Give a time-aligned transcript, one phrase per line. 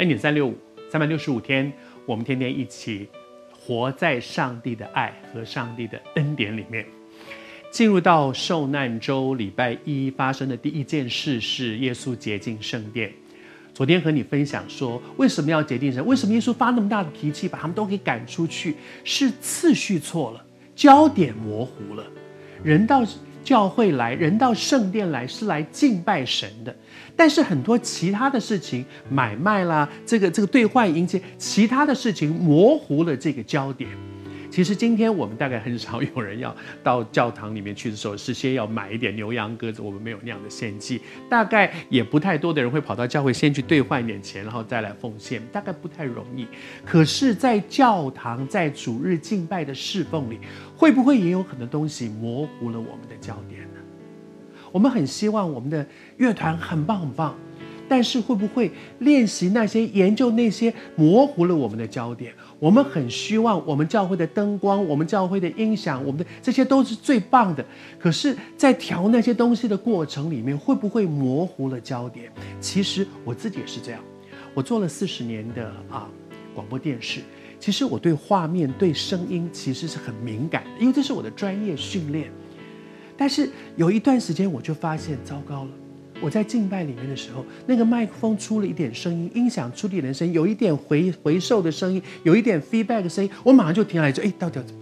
[0.00, 0.56] 恩典三六五，
[0.90, 1.70] 三百六十五天，
[2.06, 3.06] 我们天天一起
[3.52, 6.86] 活在上帝的爱和上帝的恩典里面。
[7.70, 13.12] 进入到受难周礼拜一发生的第一件事是耶稣洁净圣殿。
[13.74, 16.06] 昨天和你分享说，为什么要洁净圣？
[16.06, 18.76] 为什么耶稣发那么大的脾气，把他们都给赶出去？
[19.04, 20.42] 是次序错了，
[20.74, 22.06] 焦点模糊了。
[22.64, 23.04] 人到
[23.42, 26.74] 教会来，人到圣殿来是来敬拜神的，
[27.16, 33.88] 但是很多其他的事情，买卖啦，这个这个兑换银钱，其他的事情模糊了这个焦点。
[34.50, 41.00] 其实今天我们大概很少有人要到教堂里面去的时候，是先要买一点牛羊鸽子，我们没有那样的献祭。
[41.28, 46.46] 大概也不太多的人会跑到教会先去兑换一点钱，然后再来奉献，大概不太容易。
[46.84, 50.40] 可是，在教堂在主日敬拜的侍奉里，
[50.76, 53.80] 会不会也有很多东西模糊了我们的焦点呢？
[54.72, 57.36] 我们很希望我们的乐团很棒很棒。
[57.90, 62.32] 但是会不会练习那些研究那些模糊了我们的焦点？
[62.60, 67.64] 我们很希望我们教会的灯光、我们教会的音响、我们的这些都是最棒的。
[67.98, 72.30] 可是，在调那些东西的过程里面，会不会模糊了焦点？
[72.60, 74.00] 其实我自己也是这样。
[74.54, 76.08] 我做了四十年的啊
[76.54, 77.22] 广播电视，
[77.58, 82.30] 其实我对画面、对声音其实是很敏感的，因为这是我的专业训练。
[83.16, 85.70] 但是有一段时间，我就发现糟糕了。
[86.22, 94.80] 我在敬拜里面的时候，那个麦克风出了一点声音，音响出了一点声音，有一点回回授的声音，有一点 feedback 的声音，我马上就停下来，就哎，到底要怎么？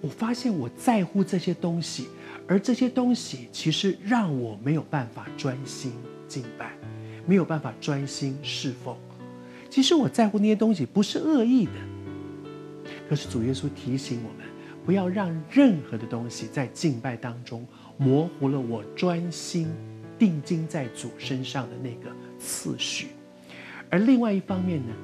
[0.00, 2.08] 我发现我在乎这些东西，
[2.48, 5.92] 而这些东西其实让我没有办法专心
[6.26, 6.72] 敬拜，
[7.26, 8.96] 没有办法专心侍奉。
[9.68, 11.72] 其实我在乎那些东西不是恶意的，
[13.08, 14.46] 可是主耶稣提醒我们，
[14.84, 17.64] 不要让任何的东西在敬拜当中
[17.96, 19.68] 模糊了我专心。
[20.20, 23.06] 定睛在主身上的那个次序，
[23.88, 24.94] 而另外一方面呢，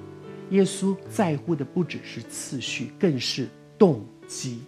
[0.50, 4.60] 耶稣在乎的不只是次序，更是动机。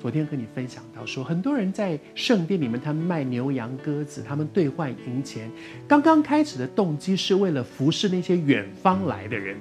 [0.00, 5.50] 昨天和你分享到说，很多人在圣殿里面，他们卖牛羊鸽子，他们兑换银钱。
[5.88, 9.56] 刚刚开始的动机是为了服侍那些远方来的人，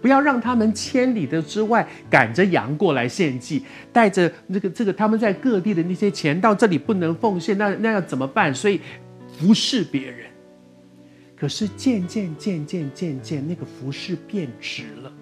[0.00, 8.54] 不要让他们千里的之外赶着羊过来献祭，带着那个这个他们在各地的那些钱到这里不能奉献，那那要怎么办？
[8.54, 8.80] 所以
[9.38, 10.26] 服侍别人。
[11.36, 15.12] 可是渐渐渐渐渐渐，那个服侍变质了。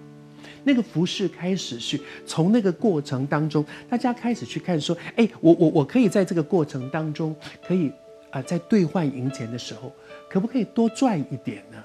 [0.63, 7.35] 那个服侍开始是从那个过程当中，大家开始去看说，哎，我我我可以在这个过程当中，
[7.65, 7.91] 可以
[8.29, 9.91] 啊、在兑换银钱的时候，
[10.29, 11.83] 可不可以多赚一点呢？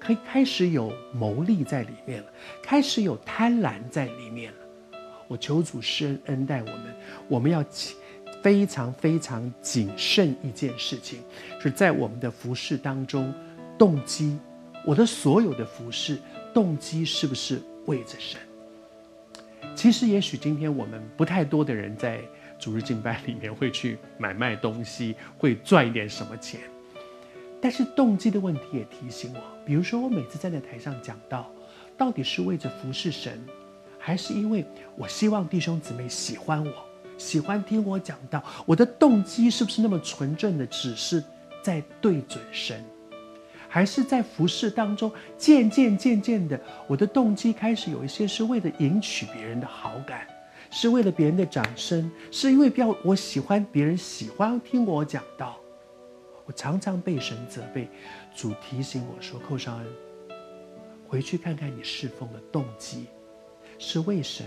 [0.00, 2.28] 可以开始有牟利在里面了，
[2.62, 4.58] 开始有贪婪在里面了。
[5.26, 6.96] 我求主施恩恩待我们，
[7.28, 7.64] 我们要
[8.42, 11.20] 非常非常谨慎一件事情，
[11.60, 13.32] 是在我们的服侍当中，
[13.76, 14.38] 动机，
[14.86, 16.18] 我的所有的服侍
[16.54, 17.60] 动机是不是？
[17.88, 18.38] 为着神，
[19.74, 22.20] 其实也许今天我们不太多的人在
[22.58, 26.60] 主日敬拜里面会去买卖东西，会赚一点什么钱。
[27.60, 31.50] 但是动机的问题也提醒我，比如说我每次站在台上讲到，
[31.96, 33.42] 到底是为着服侍神，
[33.98, 36.72] 还是因为我希望弟兄姊妹喜欢我，
[37.16, 38.44] 喜欢听我讲道？
[38.66, 41.24] 我的动机是不是那么纯正的，只是
[41.62, 42.84] 在对准神？
[43.68, 50.26] 还是在服侍当中，渐渐渐渐的，我的动机开始有一些是为了赢取别人的好感，
[50.70, 55.58] 是为了别人的掌声，是因为要我喜欢别人喜欢听我讲道。
[56.46, 57.86] 我常常被神责备，
[58.34, 59.86] 主提醒我说：“寇绍恩，
[61.06, 63.04] 回去看看你侍奉的动机，
[63.78, 64.46] 是为神，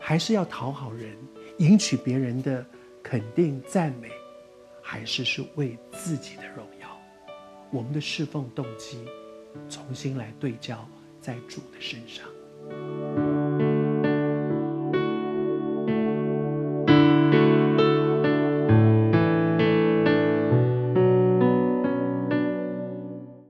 [0.00, 1.14] 还是要讨好人，
[1.58, 2.64] 赢取别人的
[3.02, 4.08] 肯定赞美，
[4.80, 6.75] 还是是为自己的荣耀？”
[7.70, 9.04] 我们的侍奉动机，
[9.68, 10.88] 重新来对焦
[11.20, 13.25] 在主的身上。